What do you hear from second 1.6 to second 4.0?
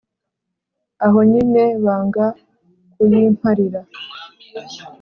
banga kuyimparira!